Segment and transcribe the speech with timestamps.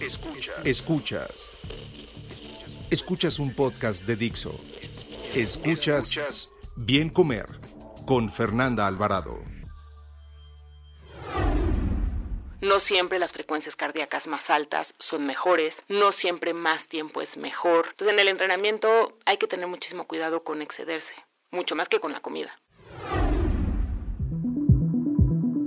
[0.00, 0.56] Escuchas.
[0.64, 1.56] Escuchas.
[2.90, 4.58] Escuchas un podcast de Dixo.
[5.34, 7.46] Escuchas Bien Comer
[8.06, 9.38] con Fernanda Alvarado.
[12.62, 17.88] No siempre las frecuencias cardíacas más altas son mejores, no siempre más tiempo es mejor.
[17.90, 21.12] Entonces en el entrenamiento hay que tener muchísimo cuidado con excederse,
[21.50, 22.58] mucho más que con la comida.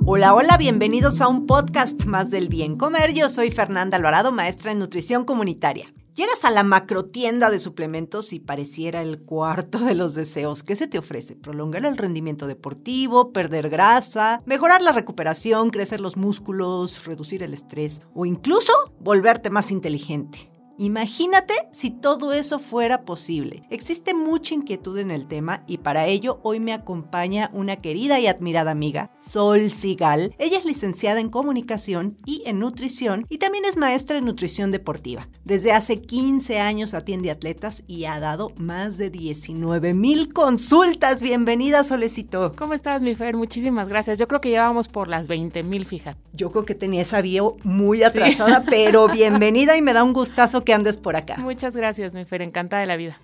[0.05, 3.13] Hola, hola, bienvenidos a un podcast más del bien comer.
[3.13, 5.93] Yo soy Fernanda Alvarado, maestra en nutrición comunitaria.
[6.13, 10.62] Llegas a la macrotienda de suplementos y pareciera el cuarto de los deseos.
[10.62, 11.37] ¿Qué se te ofrece?
[11.37, 18.01] Prolongar el rendimiento deportivo, perder grasa, mejorar la recuperación, crecer los músculos, reducir el estrés
[18.13, 20.52] o incluso volverte más inteligente.
[20.79, 23.63] Imagínate si todo eso fuera posible.
[23.70, 28.26] Existe mucha inquietud en el tema y para ello hoy me acompaña una querida y
[28.26, 30.34] admirada amiga, Sol Sigal.
[30.40, 35.30] Ella es licenciada en comunicación y en nutrición y también es maestra en nutrición deportiva.
[35.46, 41.21] Desde hace 15 años atiende atletas y ha dado más de 19 mil consultas.
[41.21, 42.52] Bienvenida, Solecito.
[42.58, 43.35] ¿Cómo estás, mi Fer?
[43.35, 44.18] Muchísimas gracias.
[44.18, 46.20] Yo creo que llevamos por las 20 mil, fíjate.
[46.34, 50.62] Yo creo que tenía esa bio muy atrasada, pero bienvenida y me da un gustazo
[50.63, 51.37] que andes por acá.
[51.37, 53.19] Muchas gracias, mi Fer, encantada de la vida.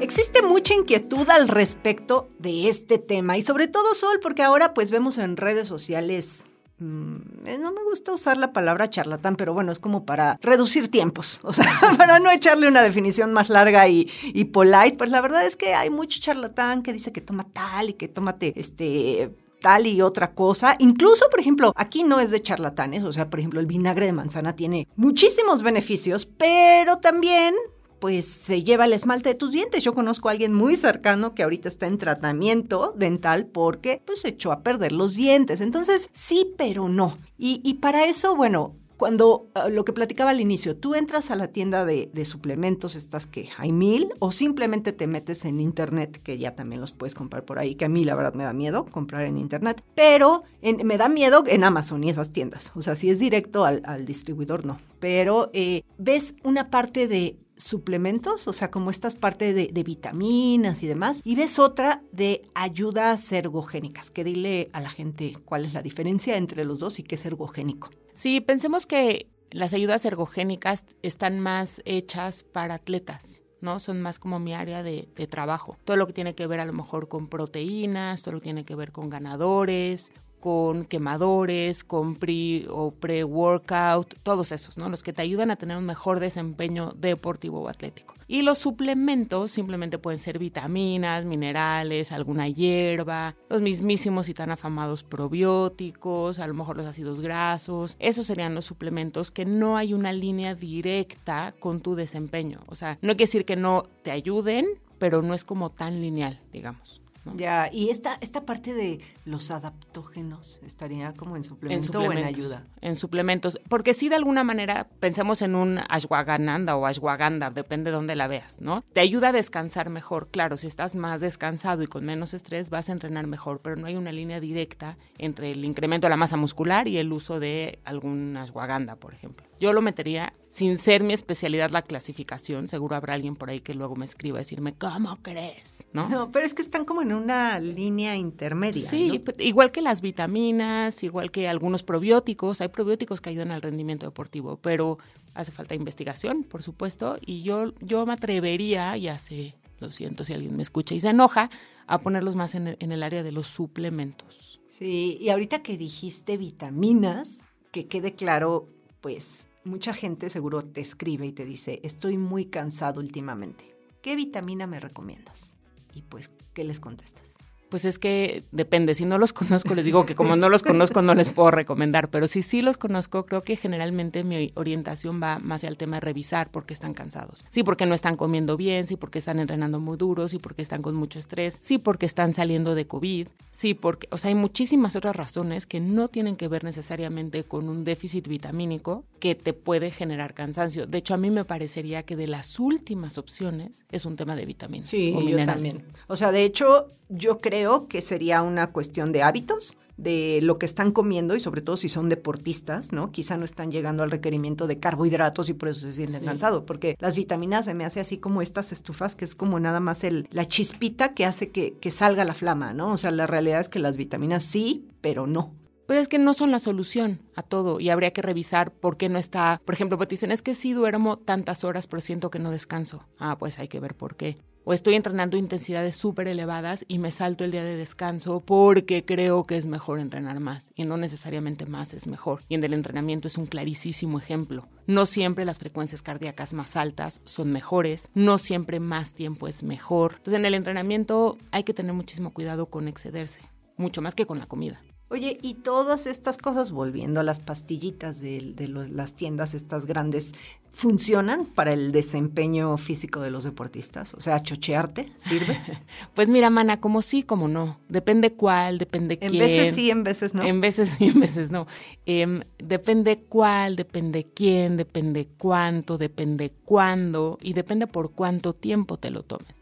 [0.00, 4.90] Existe mucha inquietud al respecto de este tema y sobre todo Sol, porque ahora pues
[4.90, 6.46] vemos en redes sociales
[6.78, 10.90] mm, eh, no me gusta usar la palabra charlatán, pero bueno, es como para reducir
[10.90, 15.20] tiempos, o sea, para no echarle una definición más larga y, y, polite, pues la
[15.20, 19.30] verdad es que hay mucho charlatán que dice que toma tal y que tómate este
[19.60, 20.76] tal y otra cosa.
[20.78, 24.12] Incluso, por ejemplo, aquí no es de charlatanes, o sea, por ejemplo, el vinagre de
[24.12, 27.54] manzana tiene muchísimos beneficios, pero también
[28.00, 29.84] pues se lleva el esmalte de tus dientes.
[29.84, 34.52] Yo conozco a alguien muy cercano que ahorita está en tratamiento dental porque pues echó
[34.52, 35.60] a perder los dientes.
[35.60, 37.18] Entonces, sí, pero no.
[37.36, 41.34] Y, y para eso, bueno, cuando uh, lo que platicaba al inicio, tú entras a
[41.34, 46.20] la tienda de, de, suplementos, estas que hay mil, o simplemente te metes en internet,
[46.22, 48.52] que ya también los puedes comprar por ahí, que a mí la verdad me da
[48.52, 52.72] miedo comprar en internet, pero me da miedo en Amazon y esas tiendas.
[52.74, 54.78] O sea, si es directo al, distribuidor, no.
[54.98, 60.82] Pero eh, ves una parte de suplementos, o sea, como estas partes de, de, vitaminas
[60.82, 65.74] y demás, y ves otra de ayudas ergogénicas, que dile a la gente cuál es
[65.74, 67.90] la diferencia entre los dos y qué es ergogénico.
[68.12, 73.42] Sí, pensemos que las ayudas ergogénicas están más hechas para atletas.
[73.60, 73.78] ¿no?
[73.78, 75.76] Son más como mi área de, de, trabajo.
[75.84, 78.64] Todo lo que tiene que ver a lo mejor con proteínas, todo lo que tiene
[78.64, 84.88] que ver con ganadores, con quemadores, con pre o pre-workout, todos esos, ¿no?
[84.88, 88.14] Los que te ayudan a tener un mejor desempeño deportivo o atlético.
[88.26, 95.02] Y los suplementos simplemente pueden ser vitaminas, minerales, alguna hierba, los mismísimos y tan afamados
[95.02, 97.96] probióticos, a lo mejor los ácidos grasos.
[97.98, 102.60] Esos serían los suplementos que no hay una línea directa con tu desempeño.
[102.68, 104.66] O sea, no quiere decir que no te ayuden,
[105.00, 107.02] pero no es como tan lineal, digamos.
[107.24, 107.36] ¿No?
[107.36, 112.18] Ya, y esta, esta parte de los adaptógenos estaría como en suplemento en suplementos, o
[112.18, 112.64] en ayuda.
[112.80, 117.96] En suplementos, porque si de alguna manera pensemos en un ashwagandha o ashwagandha, depende de
[117.96, 118.82] dónde la veas, ¿no?
[118.92, 122.88] Te ayuda a descansar mejor, claro, si estás más descansado y con menos estrés vas
[122.88, 126.36] a entrenar mejor, pero no hay una línea directa entre el incremento de la masa
[126.36, 129.49] muscular y el uso de algún ashwagandha, por ejemplo.
[129.60, 133.74] Yo lo metería sin ser mi especialidad la clasificación, seguro habrá alguien por ahí que
[133.74, 135.86] luego me escriba a decirme, ¿cómo crees?
[135.92, 136.08] ¿No?
[136.08, 138.82] no pero es que están como en una línea intermedia.
[138.82, 139.32] Sí, ¿no?
[139.38, 144.56] igual que las vitaminas, igual que algunos probióticos, hay probióticos que ayudan al rendimiento deportivo,
[144.56, 144.98] pero
[145.34, 150.32] hace falta investigación, por supuesto, y yo, yo me atrevería, ya sé, lo siento si
[150.32, 151.50] alguien me escucha y se enoja,
[151.86, 154.60] a ponerlos más en el, en el área de los suplementos.
[154.68, 158.68] Sí, y ahorita que dijiste vitaminas, que quede claro,
[159.00, 163.76] pues mucha gente seguro te escribe y te dice, estoy muy cansado últimamente.
[164.02, 165.56] ¿Qué vitamina me recomiendas?
[165.92, 167.39] Y pues, ¿qué les contestas?
[167.70, 171.02] Pues es que depende, si no los conozco les digo que como no los conozco
[171.02, 175.38] no les puedo recomendar, pero si sí los conozco creo que generalmente mi orientación va
[175.38, 177.44] más al tema de revisar por qué están cansados.
[177.50, 180.82] Sí, porque no están comiendo bien, sí, porque están entrenando muy duro, sí, porque están
[180.82, 184.96] con mucho estrés, sí, porque están saliendo de COVID, sí, porque, o sea, hay muchísimas
[184.96, 189.90] otras razones que no tienen que ver necesariamente con un déficit vitamínico que te puede
[189.90, 190.86] generar cansancio.
[190.86, 194.46] De hecho, a mí me parecería que de las últimas opciones es un tema de
[194.46, 195.74] vitaminas sí, o minerales.
[195.74, 195.96] Yo también.
[196.08, 200.64] O sea, de hecho, yo creo que sería una cuestión de hábitos, de lo que
[200.64, 203.12] están comiendo y sobre todo si son deportistas, ¿no?
[203.12, 206.96] Quizá no están llegando al requerimiento de carbohidratos y por eso se sienten cansados, porque
[207.00, 210.26] las vitaminas se me hace así como estas estufas que es como nada más el,
[210.30, 212.92] la chispita que hace que, que salga la flama, ¿no?
[212.92, 215.52] O sea, la realidad es que las vitaminas sí, pero no.
[215.86, 219.08] Pues es que no son la solución a todo y habría que revisar por qué
[219.08, 219.60] no está.
[219.64, 223.04] Por ejemplo, pues dicen, es que sí duermo tantas horas, pero siento que no descanso.
[223.18, 227.10] Ah, pues hay que ver por qué o estoy entrenando intensidades súper elevadas y me
[227.10, 231.66] salto el día de descanso porque creo que es mejor entrenar más y no necesariamente
[231.66, 232.42] más es mejor.
[232.48, 234.68] Y en el entrenamiento es un clarísimo ejemplo.
[234.86, 240.14] No siempre las frecuencias cardíacas más altas son mejores, no siempre más tiempo es mejor.
[240.16, 243.40] Entonces en el entrenamiento hay que tener muchísimo cuidado con excederse,
[243.76, 244.80] mucho más que con la comida.
[245.12, 248.54] Oye, y todas estas cosas, volviendo a las pastillitas de,
[248.92, 250.32] las tiendas, estas grandes,
[250.72, 254.14] ¿funcionan para el desempeño físico de los deportistas?
[254.14, 255.58] O sea, ¿chochearte sirve?
[256.14, 257.80] pues mira, mana, como sí, como no.
[257.88, 259.32] Depende cuál, depende quién.
[259.32, 260.44] En veces sí, en veces no.
[260.44, 261.66] En veces sí, en veces no.
[262.06, 269.10] Em, depende cuál, depende quién, depende cuánto, depende cuándo y depende por cuánto tiempo te
[269.10, 269.59] lo tomes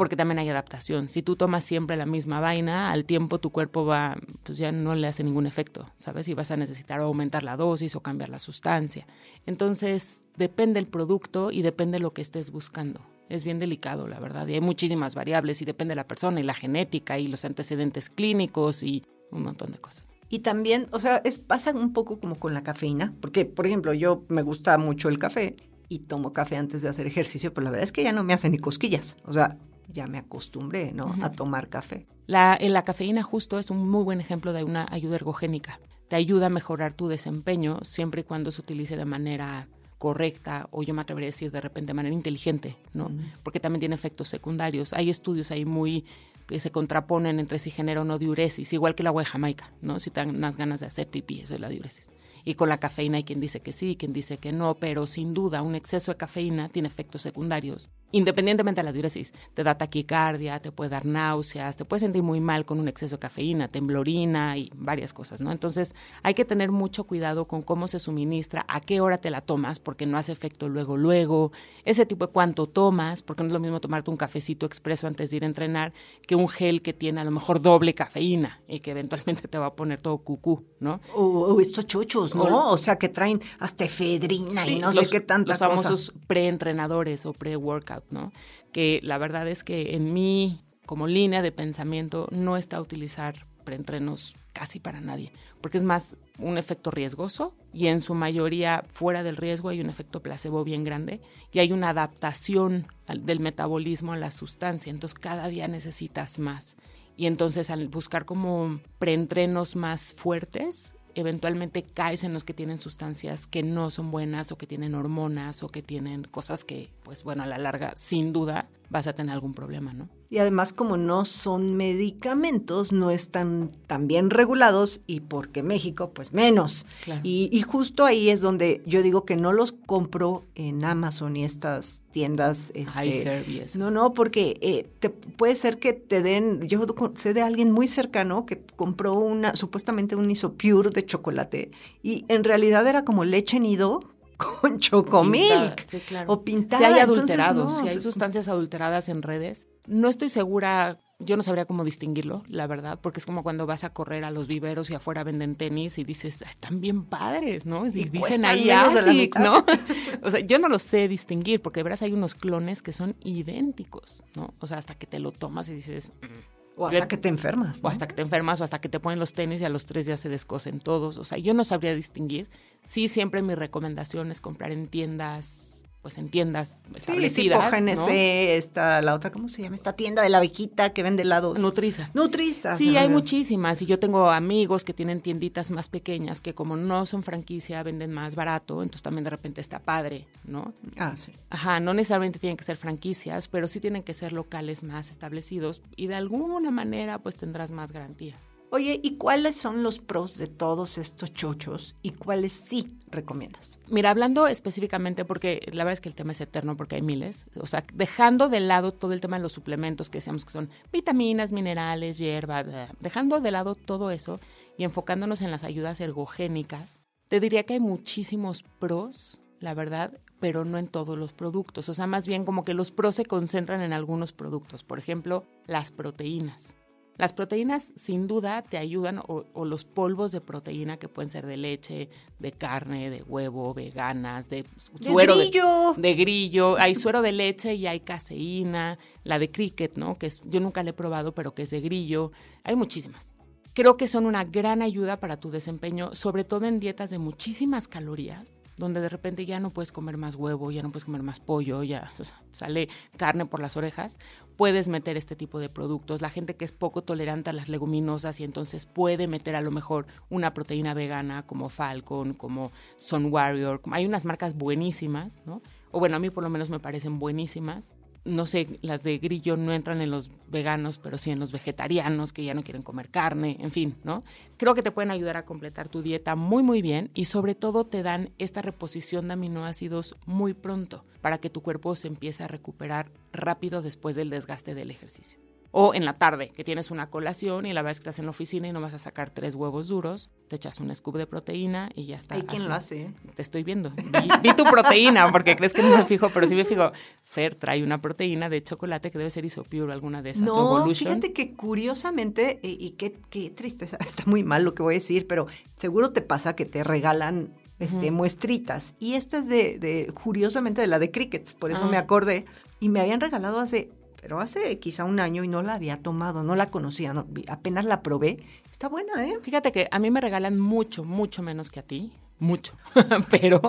[0.00, 1.10] porque también hay adaptación.
[1.10, 4.94] Si tú tomas siempre la misma vaina, al tiempo tu cuerpo va, pues ya no
[4.94, 6.26] le hace ningún efecto, ¿sabes?
[6.28, 9.06] Y vas a necesitar aumentar la dosis o cambiar la sustancia.
[9.44, 13.02] Entonces, depende el producto y depende lo que estés buscando.
[13.28, 14.48] Es bien delicado, la verdad.
[14.48, 18.08] Y hay muchísimas variables y depende de la persona y la genética y los antecedentes
[18.08, 20.10] clínicos y un montón de cosas.
[20.30, 23.92] Y también, o sea, es, pasa un poco como con la cafeína, porque, por ejemplo,
[23.92, 25.56] yo me gusta mucho el café
[25.90, 28.32] y tomo café antes de hacer ejercicio, pero la verdad es que ya no me
[28.32, 29.18] hace ni cosquillas.
[29.24, 29.58] O sea,
[29.92, 31.14] ya me acostumbré, ¿no?
[31.22, 32.06] A tomar café.
[32.26, 35.80] La, la cafeína justo es un muy buen ejemplo de una ayuda ergogénica.
[36.08, 40.82] Te ayuda a mejorar tu desempeño siempre y cuando se utilice de manera correcta o
[40.82, 43.10] yo me atrevería a decir de repente de manera inteligente, ¿no?
[43.42, 44.92] Porque también tiene efectos secundarios.
[44.92, 46.06] Hay estudios ahí muy
[46.46, 49.70] que se contraponen entre si genera o no diuresis, igual que el agua de Jamaica,
[49.82, 50.00] ¿no?
[50.00, 52.08] Si te dan unas ganas de hacer pipí, eso es la diuresis.
[52.44, 55.34] Y con la cafeína hay quien dice que sí, quien dice que no, pero sin
[55.34, 60.60] duda un exceso de cafeína tiene efectos secundarios independientemente de la diuresis, te da taquicardia,
[60.60, 64.56] te puede dar náuseas, te puedes sentir muy mal con un exceso de cafeína, temblorina
[64.56, 65.52] y varias cosas, ¿no?
[65.52, 69.40] Entonces hay que tener mucho cuidado con cómo se suministra, a qué hora te la
[69.40, 71.52] tomas, porque no hace efecto luego, luego,
[71.84, 75.30] ese tipo de cuánto tomas, porque no es lo mismo tomarte un cafecito expreso antes
[75.30, 75.92] de ir a entrenar
[76.26, 79.66] que un gel que tiene a lo mejor doble cafeína y que eventualmente te va
[79.66, 81.00] a poner todo cucú, ¿no?
[81.14, 82.70] O, estos chochos, ¿no?
[82.70, 87.32] O, sea, que traen hasta efedrina y no sé qué tanta Los famosos preentrenadores o
[87.32, 88.32] pre-workout ¿no?
[88.72, 93.46] Que la verdad es que en mí, como línea de pensamiento, no está a utilizar
[93.64, 99.22] preentrenos casi para nadie, porque es más un efecto riesgoso y en su mayoría fuera
[99.22, 101.20] del riesgo hay un efecto placebo bien grande
[101.52, 106.76] y hay una adaptación del metabolismo a la sustancia, entonces cada día necesitas más.
[107.16, 113.46] Y entonces al buscar como preentrenos más fuertes, eventualmente caes en los que tienen sustancias
[113.46, 117.42] que no son buenas o que tienen hormonas o que tienen cosas que, pues bueno,
[117.42, 120.08] a la larga, sin duda, vas a tener algún problema, ¿no?
[120.28, 126.32] Y además, como no son medicamentos, no están tan bien regulados y porque México, pues
[126.32, 126.86] menos.
[127.24, 132.00] Y, justo ahí es donde yo digo que no los compro en Amazon y estas
[132.12, 132.72] tiendas.
[132.74, 133.44] Este,
[133.76, 136.68] no, no, porque eh, te, puede ser que te den.
[136.68, 136.84] Yo
[137.16, 141.70] sé de alguien muy cercano que compró una, supuestamente un isopure de chocolate
[142.02, 144.00] y en realidad era como leche nido
[144.40, 145.84] con chocomilk
[146.26, 146.78] o pintada.
[146.78, 151.64] Si hay adulterados, si hay sustancias adulteradas en redes, no estoy segura, yo no sabría
[151.64, 154.94] cómo distinguirlo, la verdad, porque es como cuando vas a correr a los viveros y
[154.94, 157.86] afuera venden tenis y dices, están bien padres, ¿no?
[157.86, 159.64] Y, dicen ahí Asics, ¿no?
[160.22, 163.16] o sea, yo no lo sé distinguir, porque de veras hay unos clones que son
[163.22, 164.54] idénticos, ¿no?
[164.60, 166.12] O sea, hasta que te lo tomas y dices...
[166.22, 166.59] Mm".
[166.80, 167.80] O hasta que te enfermas.
[167.82, 169.84] O hasta que te enfermas, o hasta que te ponen los tenis y a los
[169.84, 171.18] tres días se descosen todos.
[171.18, 172.48] O sea, yo no sabría distinguir.
[172.82, 177.74] Sí, siempre mi recomendación es comprar en tiendas pues en tiendas Sí, establecidas.
[178.10, 179.74] esta, la otra, ¿cómo se llama?
[179.74, 181.58] Esta tienda de la abejita que vende helados.
[181.58, 182.10] Nutriza.
[182.14, 182.76] Nutriza.
[182.76, 187.04] Sí, hay muchísimas y yo tengo amigos que tienen tienditas más pequeñas que como no
[187.06, 190.72] son franquicia venden más barato, entonces también de repente está padre, ¿no?
[190.96, 191.32] Ah, sí.
[191.50, 195.82] Ajá, no necesariamente tienen que ser franquicias, pero sí tienen que ser locales más establecidos
[195.96, 198.36] y de alguna manera pues tendrás más garantía.
[198.72, 203.80] Oye, ¿y cuáles son los pros de todos estos chochos y cuáles sí recomiendas?
[203.88, 207.46] Mira, hablando específicamente, porque la verdad es que el tema es eterno porque hay miles,
[207.56, 210.70] o sea, dejando de lado todo el tema de los suplementos que decíamos que son
[210.92, 214.38] vitaminas, minerales, hierba, bla, dejando de lado todo eso
[214.78, 220.64] y enfocándonos en las ayudas ergogénicas, te diría que hay muchísimos pros, la verdad, pero
[220.64, 221.88] no en todos los productos.
[221.88, 224.84] O sea, más bien como que los pros se concentran en algunos productos.
[224.84, 226.74] Por ejemplo, las proteínas.
[227.16, 231.46] Las proteínas sin duda te ayudan, o, o los polvos de proteína que pueden ser
[231.46, 234.64] de leche, de carne, de huevo, veganas, de
[234.98, 235.94] ¡De suero grillo!
[235.96, 236.78] De, grillo.
[236.78, 240.18] Hay suero de leche y hay caseína, la de cricket, ¿no?
[240.18, 242.32] Que es, yo nunca la he probado, pero que es de grillo.
[242.64, 243.32] Hay muchísimas.
[243.74, 247.86] Creo que son una gran ayuda para tu desempeño, sobre todo en dietas de muchísimas
[247.86, 251.38] calorías, donde de repente ya no puedes comer más huevo, ya no puedes comer más
[251.38, 252.10] pollo, ya
[252.50, 254.18] sale carne por las orejas,
[254.56, 256.20] puedes meter este tipo de productos.
[256.20, 259.70] La gente que es poco tolerante a las leguminosas y entonces puede meter a lo
[259.70, 263.80] mejor una proteína vegana como Falcon, como Sun Warrior.
[263.92, 265.62] Hay unas marcas buenísimas, ¿no?
[265.92, 267.90] O bueno, a mí por lo menos me parecen buenísimas
[268.24, 272.32] no sé, las de grillo no entran en los veganos, pero sí en los vegetarianos
[272.32, 274.22] que ya no quieren comer carne, en fin, ¿no?
[274.56, 277.84] Creo que te pueden ayudar a completar tu dieta muy, muy bien y sobre todo
[277.86, 282.48] te dan esta reposición de aminoácidos muy pronto para que tu cuerpo se empiece a
[282.48, 285.49] recuperar rápido después del desgaste del ejercicio.
[285.72, 288.30] O en la tarde, que tienes una colación y la es que estás en la
[288.30, 291.90] oficina y no vas a sacar tres huevos duros, te echas un scoop de proteína
[291.94, 292.34] y ya está.
[292.42, 292.68] Quien así.
[292.68, 293.10] lo hace.
[293.36, 293.90] Te estoy viendo.
[293.90, 296.90] Vi, vi tu proteína, porque crees que no me fijo, pero sí me fijo.
[297.22, 300.48] Fer trae una proteína de chocolate que debe ser Isopure alguna de esas.
[300.48, 301.08] o No, Evolution.
[301.12, 304.98] fíjate que curiosamente, y, y qué, qué tristeza, está muy mal lo que voy a
[304.98, 305.46] decir, pero
[305.76, 308.94] seguro te pasa que te regalan este, muestritas.
[308.98, 311.88] Y esta es de, de, curiosamente, de la de Crickets, por eso Ah.
[311.90, 312.44] me acordé.
[312.80, 316.42] Y me habían regalado hace, pero hace quizá un año y no la había tomado,
[316.42, 318.38] no la conocía, no, apenas la probé.
[318.70, 319.38] Está buena, ¿eh?
[319.42, 322.12] Fíjate que a mí me regalan mucho, mucho menos que a ti.
[322.38, 322.72] Mucho.
[323.30, 323.60] pero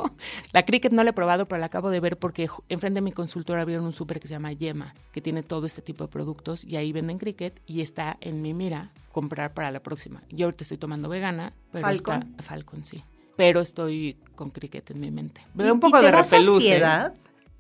[0.54, 3.12] la Cricket no la he probado, pero la acabo de ver porque enfrente de mi
[3.12, 6.64] consultora abrieron un súper que se llama Yema, que tiene todo este tipo de productos
[6.64, 10.24] y ahí venden Cricket y está en mi mira comprar para la próxima.
[10.30, 12.22] Yo ahorita estoy tomando vegana, pero Falcon.
[12.32, 13.04] está Falcon, sí.
[13.36, 15.42] Pero estoy con Cricket en mi mente.
[15.54, 16.64] Me ¿Y- da un poco y te de da repelús.
[16.64, 16.82] ¿eh?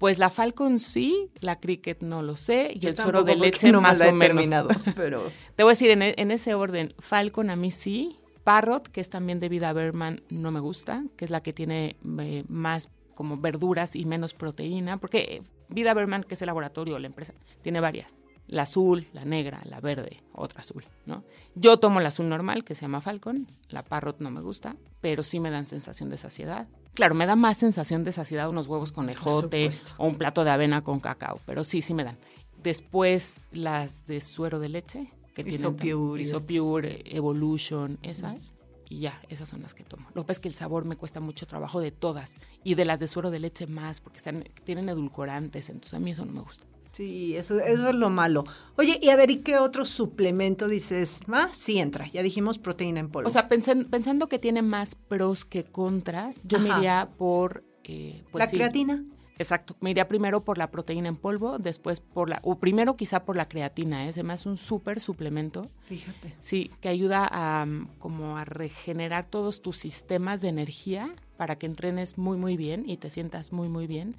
[0.01, 3.72] Pues la Falcon sí, la Cricket no lo sé, y Yo el suero de leche
[3.72, 4.36] no me más he o menos.
[4.36, 5.31] terminado, pero...
[5.55, 9.00] Te voy a decir en, e- en ese orden, Falcon a mí sí, Parrot, que
[9.00, 12.89] es también de Vida Berman, no me gusta, que es la que tiene eh, más
[13.13, 17.36] como verduras y menos proteína, porque eh, Vida Berman, que es el laboratorio, la empresa,
[17.62, 18.22] tiene varias.
[18.48, 21.22] La azul, la negra, la verde, otra azul, ¿no?
[21.53, 25.22] Yo tomo la azul normal, que se llama Falcon, la Parrot no me gusta, pero
[25.22, 26.67] sí me dan sensación de saciedad.
[26.94, 30.52] Claro, me da más sensación de saciedad unos huevos con ejote o un plato de
[30.52, 32.18] avena con cacao, pero sí, sí me dan.
[32.62, 38.54] Después las de suero de leche, que tienen Isopure y Isopure, Evolution, esas.
[38.90, 40.06] Y ya, esas son las que tomo.
[40.14, 42.36] Lo que pasa es que el sabor me cuesta mucho trabajo de todas.
[42.66, 45.70] Y de las de suero de leche más, porque están, tienen edulcorantes.
[45.70, 46.66] Entonces a mí eso no me gusta.
[46.92, 48.44] Sí, eso, eso es lo malo.
[48.78, 51.22] Oye, y a ver, ¿y qué otro suplemento dices?
[51.32, 52.08] Ah, sí entra.
[52.08, 53.28] Ya dijimos proteína en polvo.
[53.28, 56.80] O sea, pensen- pensando que tiene más pros que contras, yo me Ajá.
[56.80, 57.64] iría por...
[57.86, 58.58] eh, pues la sí.
[58.58, 59.04] creatina.
[59.38, 63.24] Exacto, me iría primero por la proteína en polvo, después por la, o primero quizá
[63.24, 64.14] por la creatina, ¿eh?
[64.14, 65.68] se me hace un súper suplemento.
[65.88, 66.36] Fíjate.
[66.38, 71.66] Sí, que ayuda a mm, como a regenerar todos tus sistemas de energía para que
[71.66, 74.16] entrenes muy muy bien y te sientas muy muy bien.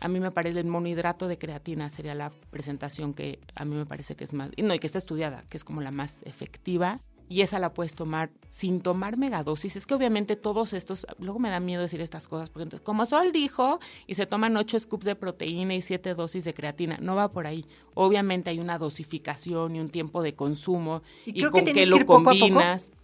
[0.00, 3.86] A mí me parece el monohidrato de creatina sería la presentación que a mí me
[3.86, 6.22] parece que es más, y no, y que está estudiada, que es como la más
[6.24, 7.00] efectiva.
[7.32, 9.76] Y esa la puedes tomar sin tomar megadosis.
[9.76, 13.06] Es que obviamente todos estos, luego me da miedo decir estas cosas, porque entonces, como
[13.06, 13.78] Sol dijo,
[14.08, 17.46] y se toman 8 scoops de proteína y 7 dosis de creatina, no va por
[17.46, 17.66] ahí.
[17.94, 21.86] Obviamente hay una dosificación y un tiempo de consumo Y que con tienes qué que
[21.86, 22.60] lo ir poco a poco.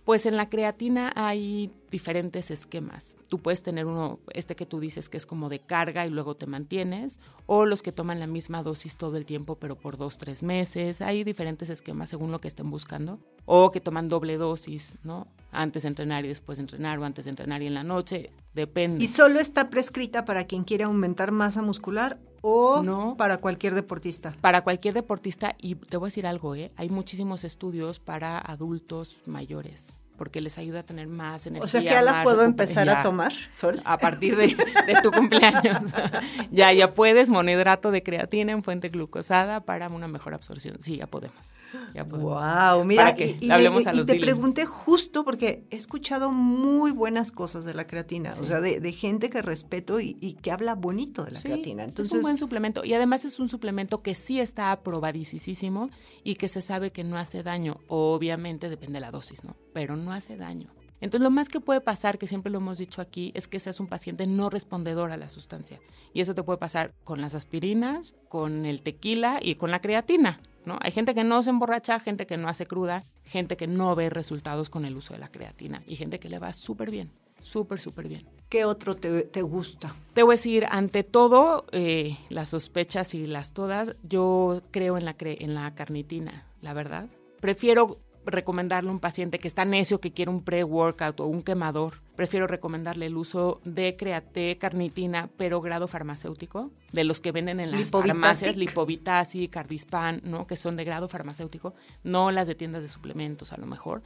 [0.06, 3.16] Pues en la creatina hay diferentes esquemas.
[3.26, 6.36] Tú puedes tener uno, este que tú dices que es como de carga y luego
[6.36, 10.16] te mantienes, o los que toman la misma dosis todo el tiempo, pero por dos,
[10.16, 11.02] tres meses.
[11.02, 13.18] Hay diferentes esquemas según lo que estén buscando.
[13.46, 15.26] O que toman doble dosis, ¿no?
[15.58, 18.30] Antes de entrenar y después de entrenar, o antes de entrenar y en la noche.
[18.54, 19.02] Depende.
[19.04, 23.16] ¿Y solo está prescrita para quien quiere aumentar masa muscular o No.
[23.16, 24.34] para cualquier deportista?
[24.40, 26.70] para cualquier deportista, y te voy a decir algo, ¿eh?
[26.76, 29.96] hay muchísimos estudios para adultos mayores.
[30.16, 31.64] Porque les ayuda a tener más energía.
[31.64, 33.80] O sea que ya la puedo empezar ya, a tomar, Sol.
[33.84, 35.92] A partir de, de tu cumpleaños.
[36.50, 40.76] ya, ya puedes, monohidrato de creatina en fuente glucosada para una mejor absorción.
[40.80, 41.56] Sí, ya podemos.
[41.94, 42.40] Ya podemos.
[42.40, 44.32] Wow, mira, Para que y, y le hablemos a y los te dealers.
[44.34, 48.92] pregunté justo porque he escuchado muy buenas cosas de la creatina, o sea, de, de
[48.92, 51.82] gente que respeto y, y que habla bonito de la Sí, creatina.
[51.84, 55.90] es Entonces, un buen suplemento y además es un suplemento que sí está aprobadísimo
[56.24, 57.78] y que se sabe que no hace daño.
[57.88, 59.56] Obviamente depende de la dosis, ¿no?
[59.72, 60.68] Pero no hace daño.
[61.00, 63.80] Entonces lo más que puede pasar, que siempre lo hemos dicho aquí, es que seas
[63.80, 65.78] un paciente no respondedor a la sustancia.
[66.14, 70.40] Y eso te puede pasar con las aspirinas, con el tequila y con la creatina,
[70.64, 70.78] ¿no?
[70.80, 74.08] Hay gente que no se emborracha, gente que no hace cruda, gente que no ve
[74.08, 77.10] resultados con el uso de la creatina y gente que le va súper bien,
[77.42, 78.26] súper, súper bien.
[78.48, 79.94] ¿qué otro te, te gusta?
[80.14, 85.04] Te voy a decir, ante todo, eh, las sospechas y las todas, yo creo en
[85.04, 87.06] la, cre- en la carnitina, la verdad.
[87.40, 91.94] Prefiero recomendarle a un paciente que está necio, que quiere un pre-workout o un quemador.
[92.16, 97.70] Prefiero recomendarle el uso de create carnitina, pero grado farmacéutico, de los que venden en
[97.70, 100.46] las farmacias, Lipovitasi, Cardispan, ¿no?
[100.46, 104.02] que son de grado farmacéutico, no las de tiendas de suplementos a lo mejor.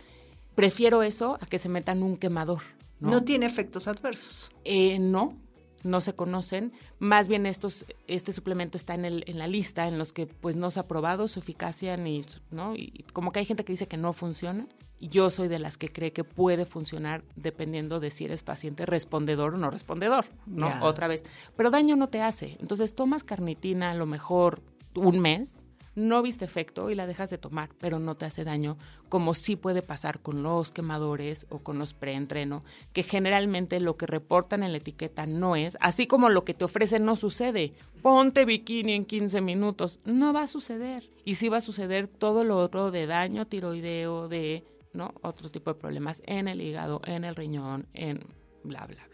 [0.54, 2.60] Prefiero eso a que se metan un quemador.
[3.00, 3.24] No, ¿no?
[3.24, 4.50] tiene efectos adversos.
[4.64, 5.34] Eh, no,
[5.82, 6.72] no se conocen.
[6.98, 10.56] Más bien estos, este suplemento está en, el, en la lista en los que pues
[10.56, 12.74] no se ha probado su eficacia ni, ¿no?
[12.74, 14.66] Y como que hay gente que dice que no funciona.
[15.00, 19.54] Yo soy de las que cree que puede funcionar dependiendo de si eres paciente respondedor
[19.54, 20.70] o no respondedor, ¿no?
[20.82, 21.24] Otra vez.
[21.56, 22.58] Pero daño no te hace.
[22.60, 24.60] Entonces tomas carnitina a lo mejor
[24.94, 28.78] un mes, no viste efecto y la dejas de tomar, pero no te hace daño,
[29.08, 34.06] como sí puede pasar con los quemadores o con los preentreno, que generalmente lo que
[34.06, 37.72] reportan en la etiqueta no es, así como lo que te ofrecen no sucede.
[38.02, 41.10] Ponte bikini en 15 minutos, no va a suceder.
[41.24, 45.12] Y sí va a suceder todo lo otro de daño tiroideo, de ¿no?
[45.22, 48.20] otro tipo de problemas en el hígado, en el riñón, en
[48.64, 49.09] bla, bla.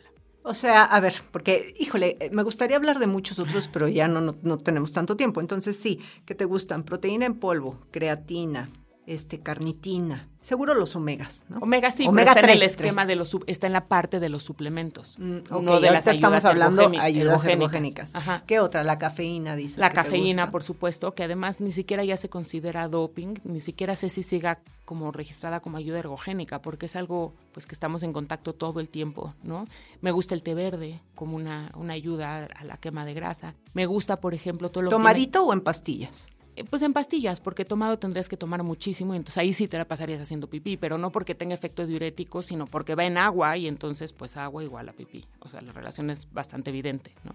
[0.49, 4.07] O sea, a ver, porque, híjole, eh, me gustaría hablar de muchos otros, pero ya
[4.07, 5.41] no, no, no tenemos tanto tiempo.
[5.41, 6.85] Entonces, sí, ¿qué te gustan?
[6.85, 8.71] Proteína en polvo, creatina,
[9.07, 11.59] este, carnitina, seguro los omegas, ¿no?
[11.59, 13.09] Omega sí, Omega pero está en el 3, esquema 3.
[13.09, 16.91] de los, está en la parte de los suplementos, Mm, no de las estamos hablando
[17.01, 18.15] ayudas ergogénicas.
[18.15, 18.43] Ajá.
[18.47, 18.83] ¿Qué otra?
[18.83, 19.79] La cafeína, dices.
[19.79, 20.53] La que te cafeína, gusta.
[20.53, 24.61] por supuesto, que además ni siquiera ya se considera doping, ni siquiera sé si siga
[24.85, 28.89] como registrada como ayuda ergogénica, porque es algo pues que estamos en contacto todo el
[28.89, 29.67] tiempo, ¿no?
[30.01, 33.55] Me gusta el té verde como una, una ayuda a la quema de grasa.
[33.75, 36.29] Me gusta, por ejemplo, todo lo que ¿Tomadito o en pastillas?
[36.71, 39.87] Pues en pastillas, porque tomado tendrías que tomar muchísimo y entonces ahí sí te la
[39.87, 43.67] pasarías haciendo pipí, pero no porque tenga efecto diurético, sino porque va en agua y
[43.67, 45.27] entonces pues agua igual a pipí.
[45.41, 47.33] O sea, la relación es bastante evidente, ¿no?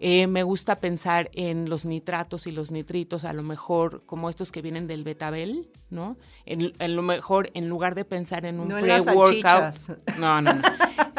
[0.00, 4.50] Eh, me gusta pensar en los nitratos y los nitritos, a lo mejor como estos
[4.50, 6.16] que vienen del betabel, ¿no?
[6.46, 9.74] En, en lo mejor, en lugar de pensar en un No pre-workout.
[10.18, 10.62] No, no, no.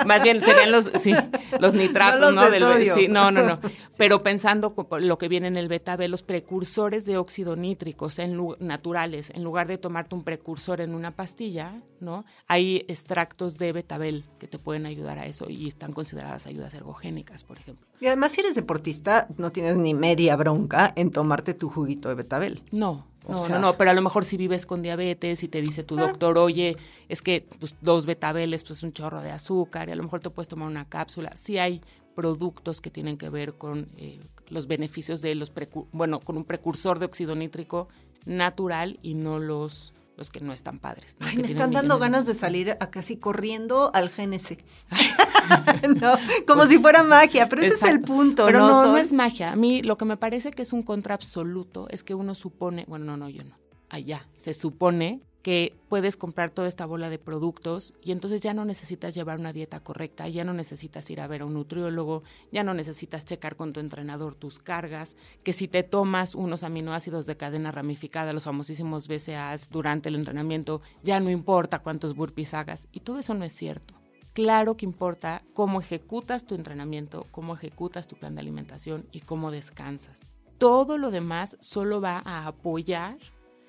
[0.05, 1.13] Más bien serían los, sí,
[1.60, 2.69] los nitratos, No los ¿no?
[2.69, 3.60] de Del- sí, no, no, no.
[3.97, 9.31] Pero pensando lo que viene en el betabel, los precursores de óxido nítricos en naturales,
[9.34, 12.25] en lugar de tomarte un precursor en una pastilla, ¿no?
[12.47, 17.43] Hay extractos de betabel que te pueden ayudar a eso y están consideradas ayudas ergogénicas,
[17.43, 17.86] por ejemplo.
[17.99, 22.15] Y además, si eres deportista, no tienes ni media bronca en tomarte tu juguito de
[22.15, 22.62] betabel.
[22.71, 25.47] No, O no, sea- no, no, pero a lo mejor si vives con diabetes y
[25.47, 26.77] te dice tu doctor, oye,
[27.09, 30.29] es que pues, dos betabeles, pues un chorro de azúcar, y a lo mejor te
[30.29, 31.31] puedes tomar una cápsula.
[31.35, 31.81] Sí hay
[32.15, 35.51] productos que tienen que ver con eh, los beneficios de los,
[35.91, 37.88] bueno, con un precursor de óxido nítrico
[38.25, 41.17] natural y no los, los que no están padres.
[41.19, 41.28] ¿no?
[41.28, 44.63] Ay, me están dando ganas de salir a casi corriendo al GNC.
[46.01, 46.15] no,
[46.47, 48.67] como si fuera magia, pero ese es el punto, Pero ¿no?
[48.67, 49.51] no, no es magia.
[49.51, 52.86] A mí lo que me parece que es un contra absoluto es que uno supone,
[52.88, 53.58] bueno, no, no, yo no.
[53.89, 58.65] Allá, se supone que puedes comprar toda esta bola de productos y entonces ya no
[58.65, 62.63] necesitas llevar una dieta correcta, ya no necesitas ir a ver a un nutriólogo, ya
[62.63, 67.38] no necesitas checar con tu entrenador tus cargas, que si te tomas unos aminoácidos de
[67.38, 73.01] cadena ramificada, los famosísimos BCAAs durante el entrenamiento, ya no importa cuántos burpees hagas y
[73.01, 73.93] todo eso no es cierto.
[74.34, 79.51] Claro que importa cómo ejecutas tu entrenamiento, cómo ejecutas tu plan de alimentación y cómo
[79.51, 80.21] descansas.
[80.58, 83.19] Todo lo demás solo va a apoyar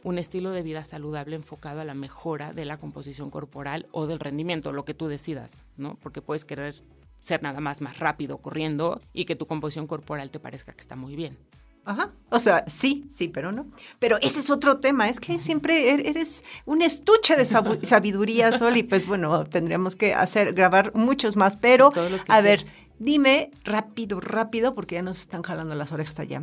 [0.03, 4.21] un estilo de vida saludable enfocado a la mejora de la composición corporal o del
[4.21, 5.97] rendimiento, lo que tú decidas, ¿no?
[6.03, 6.75] Porque puedes querer
[7.21, 10.95] ser nada más más rápido corriendo y que tu composición corporal te parezca que está
[10.97, 11.39] muy bien.
[11.85, 12.13] Ajá.
[12.31, 13.67] O sea, sí, sí, pero no.
[14.01, 15.09] Pero ese es otro tema.
[15.09, 17.45] Es que siempre er- eres un estuche de
[17.85, 21.57] sabiduría, Sol, y pues bueno, tendríamos que hacer, grabar muchos más.
[21.57, 22.65] Pero, Todos los que a ver,
[22.99, 26.43] dime rápido, rápido, porque ya nos están jalando las orejas allá.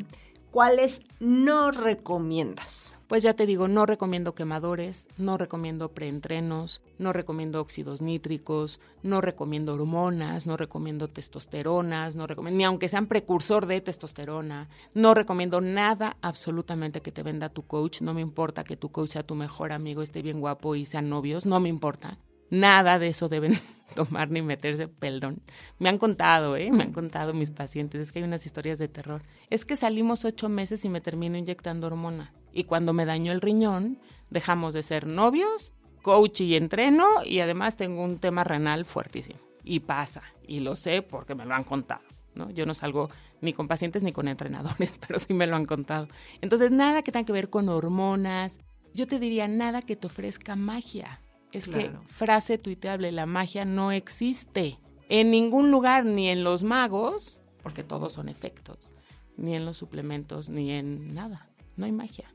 [0.54, 3.00] ¿Cuáles no recomiendas?
[3.08, 9.20] Pues ya te digo, no recomiendo quemadores, no recomiendo preentrenos, no recomiendo óxidos nítricos, no
[9.20, 15.60] recomiendo hormonas, no recomiendo testosteronas, no recomiendo, ni aunque sean precursor de testosterona, no recomiendo
[15.60, 19.34] nada absolutamente que te venda tu coach, no me importa que tu coach sea tu
[19.34, 22.20] mejor amigo, esté bien guapo y sean novios, no me importa.
[22.50, 23.60] Nada de eso deben
[23.96, 25.42] tomar ni meterse, perdón.
[25.80, 26.72] Me han contado, ¿eh?
[26.72, 29.24] Me han contado mis pacientes, es que hay unas historias de terror.
[29.50, 32.32] Es que salimos ocho meses y me termino inyectando hormona.
[32.52, 37.78] Y cuando me dañó el riñón, dejamos de ser novios, coach y entreno, y además
[37.78, 39.40] tengo un tema renal fuertísimo.
[39.64, 42.04] Y pasa, y lo sé porque me lo han contado.
[42.36, 42.50] ¿no?
[42.52, 43.10] Yo no salgo
[43.42, 46.08] ni con pacientes ni con entrenadores, pero sí me lo han contado.
[46.42, 48.60] Entonces, nada que tenga que ver con hormonas.
[48.94, 51.20] Yo te diría nada que te ofrezca magia
[51.54, 57.42] es que frase tuiteable, la magia no existe en ningún lugar, ni en los magos,
[57.62, 58.92] porque todos son efectos,
[59.38, 61.48] ni en los suplementos, ni en nada.
[61.78, 62.30] No hay magia.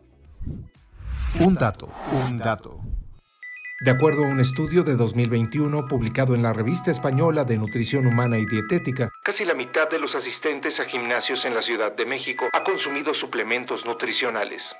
[1.40, 1.90] Un dato,
[2.26, 2.80] un dato.
[3.80, 8.38] De acuerdo a un estudio de 2021 publicado en la revista española de Nutrición Humana
[8.38, 12.46] y Dietética, casi la mitad de los asistentes a gimnasios en la Ciudad de México
[12.52, 14.74] ha consumido suplementos nutricionales.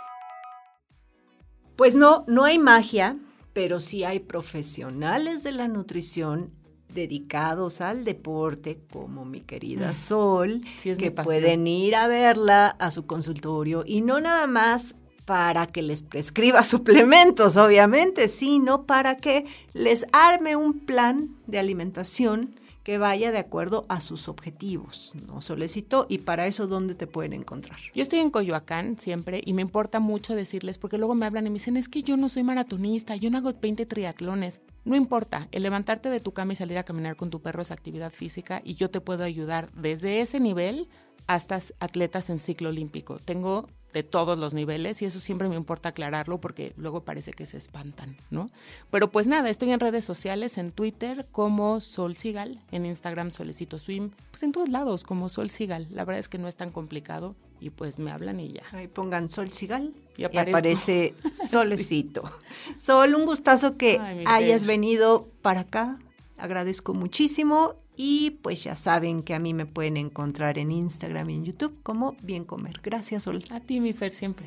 [1.77, 3.16] Pues no, no hay magia,
[3.59, 6.53] pero sí hay profesionales de la nutrición
[6.94, 9.94] dedicados al deporte, como mi querida.
[9.94, 14.94] Sol, que pueden ir a verla a su consultorio y no nada más
[15.25, 22.55] para que les prescriba suplementos, obviamente, sino para que les arme un plan de alimentación
[22.88, 25.12] que vaya de acuerdo a sus objetivos.
[25.27, 27.79] No solicito y para eso, ¿dónde te pueden encontrar?
[27.94, 31.51] Yo estoy en Coyoacán siempre y me importa mucho decirles, porque luego me hablan y
[31.51, 34.62] me dicen, es que yo no soy maratonista, yo no hago 20 triatlones.
[34.87, 37.72] No importa, el levantarte de tu cama y salir a caminar con tu perro es
[37.72, 40.88] actividad física y yo te puedo ayudar desde ese nivel
[41.27, 43.18] hasta atletas en ciclo olímpico.
[43.18, 47.46] Tengo de todos los niveles y eso siempre me importa aclararlo porque luego parece que
[47.46, 48.51] se espantan, ¿no?
[48.90, 53.79] Pero pues nada, estoy en redes sociales, en Twitter como Sol Sigal, en Instagram Solecito
[53.79, 55.88] Swim, pues en todos lados como Sol Sigal.
[55.90, 58.62] La verdad es que no es tan complicado y pues me hablan y ya.
[58.72, 61.14] Ahí pongan Sol Sigal y, aparece
[61.51, 62.31] Solecito.
[62.79, 65.98] Sol, un gustazo que hayas venido para acá.
[66.37, 71.34] Agradezco muchísimo y pues ya saben que a mí me pueden encontrar en Instagram y
[71.34, 72.80] en YouTube como Bien Comer.
[72.80, 73.44] Gracias, Sol.
[73.50, 74.46] A ti, mi Fer, siempre.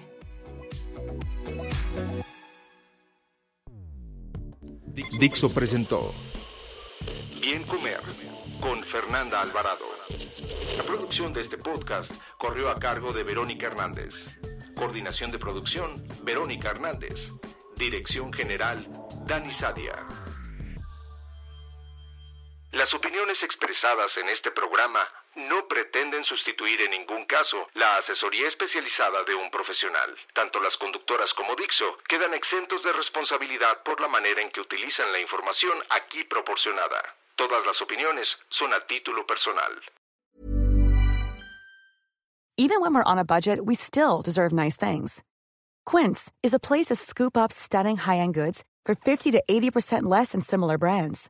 [5.19, 6.13] Dixo presentó
[7.41, 8.01] Bien Comer
[8.61, 9.85] con Fernanda Alvarado.
[10.77, 14.29] La producción de este podcast corrió a cargo de Verónica Hernández.
[14.75, 17.31] Coordinación de producción, Verónica Hernández.
[17.75, 18.79] Dirección General,
[19.27, 20.07] Dani Sadia.
[22.71, 25.05] Las opiniones expresadas en este programa
[25.35, 30.15] no pretenden sustituir en ningún caso la asesoría especializada de un profesional.
[30.33, 35.11] Tanto las conductoras como Dixo quedan exentos de responsabilidad por la manera en que utilizan
[35.11, 37.03] la información aquí proporcionada.
[37.35, 39.81] Todas las opiniones son a título personal.
[42.57, 45.23] Even when we're on a budget, we still deserve nice things.
[45.85, 50.31] Quince is a place to scoop up stunning high-end goods for 50 to 80% less
[50.31, 51.29] than similar brands.